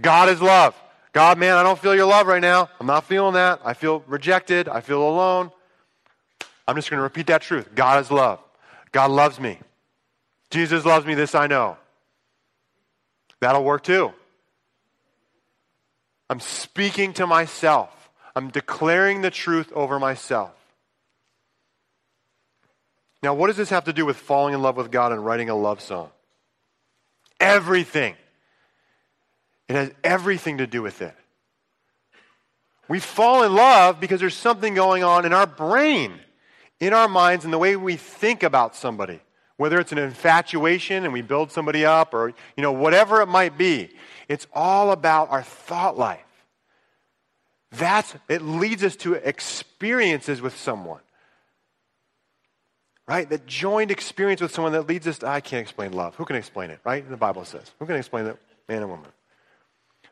[0.00, 0.74] God is love.
[1.12, 2.68] God, man, I don't feel your love right now.
[2.80, 3.60] I'm not feeling that.
[3.64, 4.68] I feel rejected.
[4.68, 5.50] I feel alone.
[6.66, 7.74] I'm just going to repeat that truth.
[7.74, 8.40] God is love.
[8.92, 9.58] God loves me.
[10.50, 11.14] Jesus loves me.
[11.14, 11.76] This I know.
[13.40, 14.12] That'll work too.
[16.28, 17.90] I'm speaking to myself.
[18.34, 20.52] I'm declaring the truth over myself.
[23.22, 25.48] Now, what does this have to do with falling in love with God and writing
[25.48, 26.10] a love song?
[27.40, 28.14] Everything.
[29.68, 31.14] It has everything to do with it.
[32.88, 36.20] We fall in love because there's something going on in our brain,
[36.78, 39.20] in our minds, in the way we think about somebody.
[39.56, 43.56] Whether it's an infatuation and we build somebody up or, you know, whatever it might
[43.56, 43.90] be.
[44.28, 46.20] It's all about our thought life.
[47.72, 51.00] That's, it leads us to experiences with someone
[53.06, 53.28] right?
[53.28, 56.14] That joined experience with someone that leads us to, I can't explain love.
[56.16, 57.08] Who can explain it, right?
[57.08, 57.70] The Bible says.
[57.78, 58.38] Who can explain that?
[58.68, 59.10] Man and woman.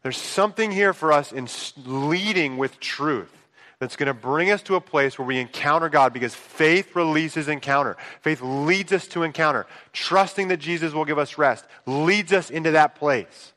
[0.02, 1.48] There's something here for us in
[1.87, 3.33] leading with truth
[3.78, 7.48] that's going to bring us to a place where we encounter God because faith releases
[7.48, 7.96] encounter.
[8.20, 9.66] Faith leads us to encounter.
[9.92, 13.52] Trusting that Jesus will give us rest leads us into that place.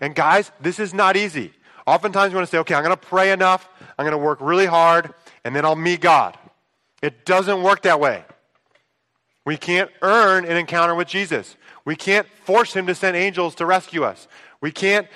[0.00, 1.52] And guys, this is not easy.
[1.86, 3.68] Oftentimes we want to say, okay, I'm going to pray enough,
[3.98, 6.36] I'm going to work really hard, and then I'll meet God.
[7.02, 8.24] It doesn't work that way.
[9.44, 11.56] We can't earn an encounter with Jesus.
[11.84, 14.26] We can't force him to send angels to rescue us.
[14.60, 15.06] We can't,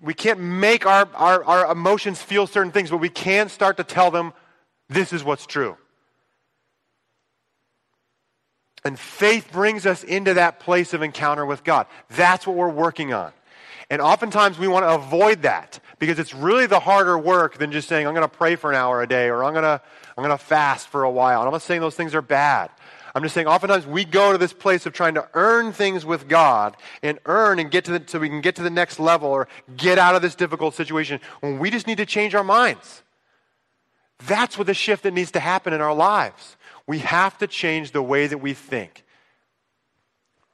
[0.00, 3.84] we can't make our, our, our emotions feel certain things, but we can start to
[3.84, 4.32] tell them
[4.88, 5.76] this is what's true.
[8.82, 11.86] And faith brings us into that place of encounter with God.
[12.08, 13.32] That's what we're working on.
[13.90, 17.88] And oftentimes we want to avoid that because it's really the harder work than just
[17.88, 19.82] saying, I'm going to pray for an hour a day or I'm going to,
[20.16, 21.40] I'm going to fast for a while.
[21.40, 22.70] And I'm not saying those things are bad.
[23.14, 26.28] I'm just saying, oftentimes we go to this place of trying to earn things with
[26.28, 29.28] God and earn and get to the, so we can get to the next level
[29.28, 33.02] or get out of this difficult situation when we just need to change our minds.
[34.26, 36.56] That's what the shift that needs to happen in our lives.
[36.86, 39.04] We have to change the way that we think.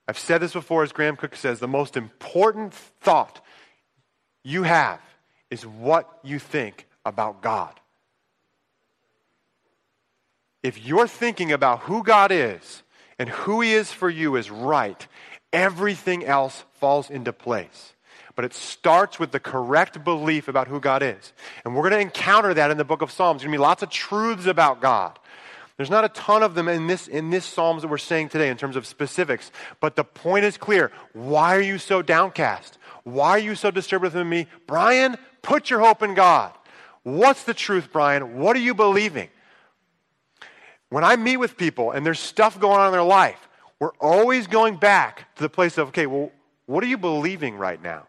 [0.08, 3.44] I've said this before, as Graham Cooke says, the most important thought
[4.44, 5.00] you have
[5.50, 7.80] is what you think about God
[10.66, 12.82] if you're thinking about who God is
[13.18, 15.06] and who He is for you is right,
[15.52, 17.94] everything else falls into place.
[18.34, 21.32] But it starts with the correct belief about who God is.
[21.64, 23.40] And we're going to encounter that in the book of Psalms.
[23.40, 25.18] There's going to be lots of truths about God.
[25.76, 28.48] There's not a ton of them in this, in this Psalms that we're saying today
[28.48, 30.90] in terms of specifics, but the point is clear.
[31.12, 32.78] Why are you so downcast?
[33.04, 34.48] Why are you so disturbed within me?
[34.66, 36.52] Brian, put your hope in God.
[37.04, 38.38] What's the truth, Brian?
[38.38, 39.28] What are you believing?
[40.88, 44.46] When I meet with people and there's stuff going on in their life, we're always
[44.46, 46.30] going back to the place of, okay, well,
[46.66, 48.06] what are you believing right now?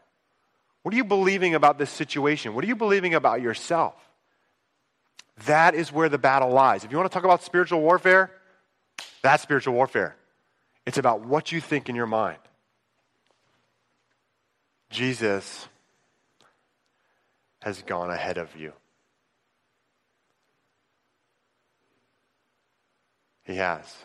[0.84, 2.54] What are you believing about this situation?
[2.54, 3.96] What are you believing about yourself?
[5.46, 6.84] That is where the battle lies.
[6.84, 8.32] If you want to talk about spiritual warfare,
[9.22, 10.16] that's spiritual warfare.
[10.86, 12.38] It's about what you think in your mind.
[14.90, 15.68] Jesus
[17.62, 18.72] has gone ahead of you.
[23.48, 23.96] He has.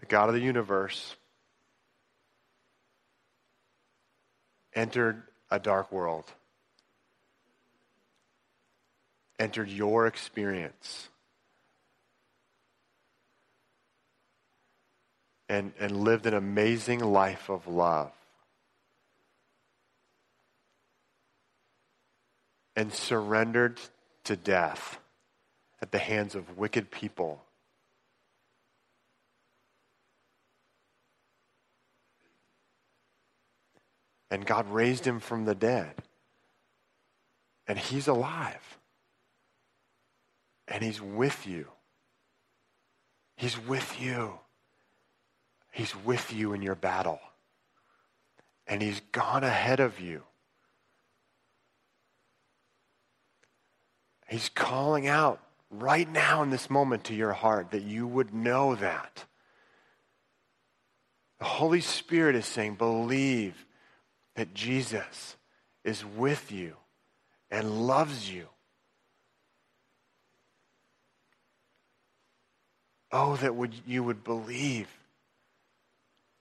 [0.00, 1.16] The God of the universe
[4.74, 6.24] entered a dark world,
[9.38, 11.10] entered your experience,
[15.46, 18.12] and, and lived an amazing life of love.
[22.76, 23.80] And surrendered
[24.24, 24.98] to death
[25.80, 27.44] at the hands of wicked people
[34.34, 35.94] And God raised him from the dead.
[37.68, 38.78] And he's alive.
[40.66, 41.68] And he's with you.
[43.36, 44.40] He's with you.
[45.70, 47.20] He's with you in your battle.
[48.66, 50.24] And he's gone ahead of you.
[54.34, 58.74] He's calling out right now in this moment to your heart that you would know
[58.74, 59.26] that.
[61.38, 63.64] The Holy Spirit is saying, believe
[64.34, 65.36] that Jesus
[65.84, 66.74] is with you
[67.48, 68.48] and loves you.
[73.12, 74.88] Oh, that would, you would believe.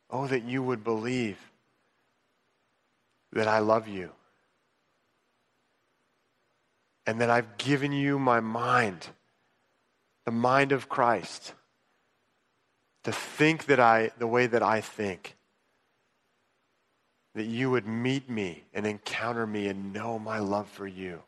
[0.10, 1.38] Oh, that you would believe
[3.34, 4.10] that I love you.
[7.06, 9.08] And that I've given you my mind,
[10.26, 11.54] the mind of Christ,
[13.04, 15.36] to think that I, the way that I think
[17.36, 21.22] that you would meet me and encounter me and know my love for you.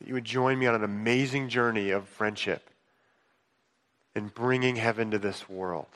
[0.00, 2.68] That you would join me on an amazing journey of friendship
[4.14, 5.86] in bringing heaven to this world.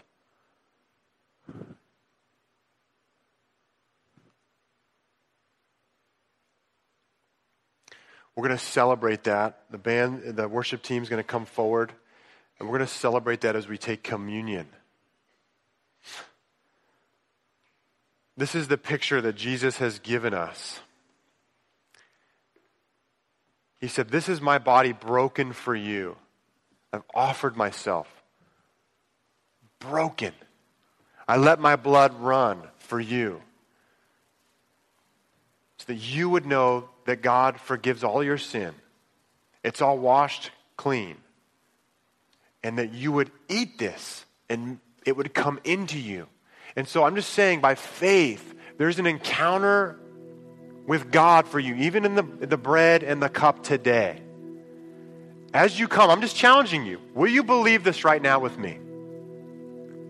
[8.38, 9.62] We're going to celebrate that.
[9.68, 11.90] The band, the worship team is going to come forward,
[12.56, 14.68] and we're going to celebrate that as we take communion.
[18.36, 20.78] This is the picture that Jesus has given us.
[23.80, 26.14] He said, This is my body broken for you.
[26.92, 28.06] I've offered myself.
[29.80, 30.32] Broken.
[31.26, 33.42] I let my blood run for you.
[35.88, 38.74] That you would know that God forgives all your sin.
[39.64, 41.16] It's all washed clean.
[42.62, 46.26] And that you would eat this and it would come into you.
[46.76, 49.98] And so I'm just saying, by faith, there's an encounter
[50.86, 54.20] with God for you, even in the, the bread and the cup today.
[55.52, 57.00] As you come, I'm just challenging you.
[57.14, 58.78] Will you believe this right now with me?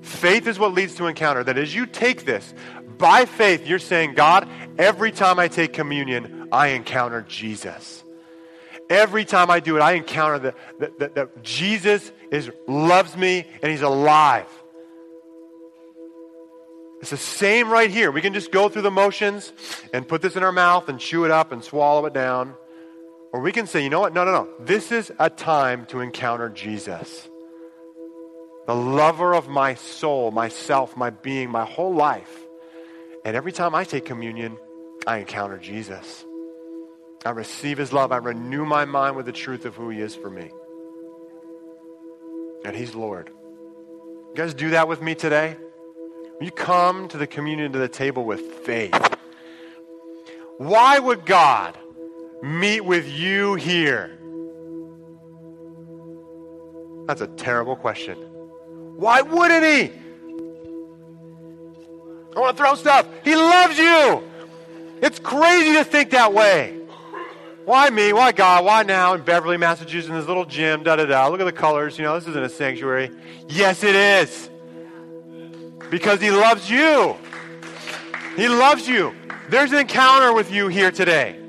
[0.03, 1.45] Faith is what leads to encounter.
[1.45, 2.55] That as you take this,
[2.99, 8.05] by faith, you're saying, God, every time I take communion, I encounter Jesus.
[8.91, 13.83] Every time I do it, I encounter that, that, Jesus is, loves me and he's
[13.83, 14.49] alive.
[17.01, 18.11] It's the same right here.
[18.11, 19.53] We can just go through the motions
[19.93, 22.55] and put this in our mouth and chew it up and swallow it down.
[23.33, 24.15] Or we can say, you know what?
[24.15, 24.49] No, no, no.
[24.59, 27.29] This is a time to encounter Jesus.
[28.67, 32.48] The lover of my soul, myself, my being, my whole life.
[33.25, 34.57] And every time I take communion,
[35.07, 36.25] I encounter Jesus.
[37.25, 38.13] I receive his love.
[38.13, 40.51] I renew my mind with the truth of who he is for me.
[42.65, 43.31] And he's Lord.
[43.31, 45.57] You guys do that with me today?
[46.41, 48.95] You come to the communion to the table with faith.
[50.59, 51.77] Why would God
[52.43, 54.19] meet with you here?
[57.07, 58.17] That's a terrible question.
[58.97, 59.93] Why wouldn't He?
[62.39, 63.05] I want to throw stuff.
[63.25, 64.23] He loves you.
[65.03, 66.79] It's crazy to think that way.
[67.65, 68.13] Why me?
[68.13, 68.65] Why God?
[68.65, 70.85] Why now in Beverly, Massachusetts, in this little gym?
[70.85, 71.27] Da da da.
[71.27, 71.99] Look at the colors.
[71.99, 73.11] You know, this isn't a sanctuary.
[73.49, 74.49] Yes, it is.
[75.91, 77.17] Because he loves you.
[78.37, 79.17] He loves you.
[79.49, 81.41] There's an encounter with you here today.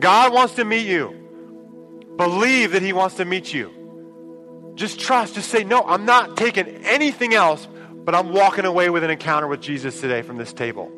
[0.00, 1.14] God wants to meet you.
[2.16, 4.72] Believe that He wants to meet you.
[4.74, 5.36] Just trust.
[5.36, 7.68] Just say, No, I'm not taking anything else,
[8.06, 10.90] but I'm walking away with an encounter with Jesus today from this table.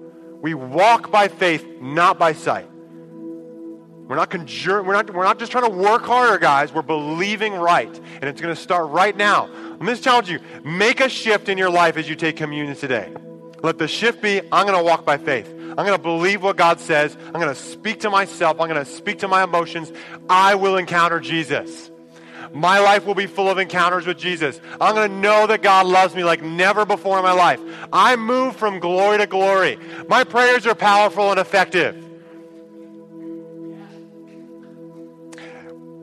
[0.43, 2.69] We walk by faith, not by sight.
[2.71, 6.73] We're not, conjure, we're, not, we're not just trying to work harder, guys.
[6.73, 7.89] We're believing right.
[7.89, 9.51] And it's going to start right now.
[9.53, 13.11] I'm just challenge you make a shift in your life as you take communion today.
[13.63, 15.49] Let the shift be I'm going to walk by faith.
[15.49, 17.17] I'm going to believe what God says.
[17.27, 18.61] I'm going to speak to myself.
[18.61, 19.93] I'm going to speak to my emotions.
[20.29, 21.91] I will encounter Jesus.
[22.53, 24.61] My life will be full of encounters with Jesus.
[24.81, 27.61] I'm going to know that God loves me like never before in my life.
[27.93, 29.79] I move from glory to glory.
[30.09, 32.05] My prayers are powerful and effective.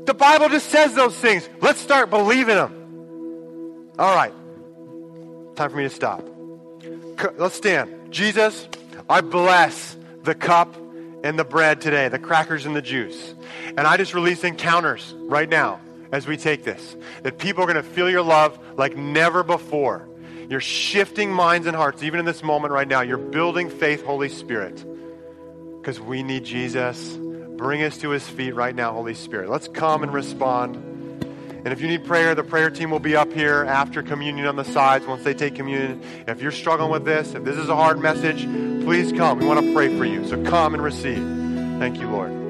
[0.05, 1.49] The Bible just says those things.
[1.61, 3.93] Let's start believing them.
[3.97, 4.33] All right.
[5.55, 6.23] Time for me to stop.
[7.37, 8.11] Let's stand.
[8.11, 8.67] Jesus,
[9.09, 10.75] I bless the cup
[11.23, 13.33] and the bread today, the crackers and the juice.
[13.69, 15.79] And I just release encounters right now
[16.11, 16.95] as we take this.
[17.23, 20.07] That people are going to feel your love like never before.
[20.49, 23.01] You're shifting minds and hearts, even in this moment right now.
[23.01, 24.85] You're building faith, Holy Spirit.
[25.81, 27.17] Because we need Jesus.
[27.17, 29.49] Bring us to his feet right now, Holy Spirit.
[29.49, 30.75] Let's come and respond.
[31.65, 34.55] And if you need prayer, the prayer team will be up here after communion on
[34.55, 35.99] the sides once they take communion.
[36.27, 38.43] If you're struggling with this, if this is a hard message,
[38.85, 39.39] please come.
[39.39, 40.27] We want to pray for you.
[40.27, 41.23] So come and receive.
[41.79, 42.44] Thank you, Lord.